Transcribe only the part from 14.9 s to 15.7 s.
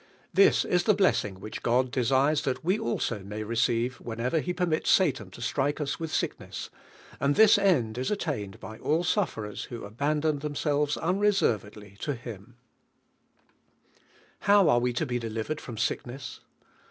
he delivered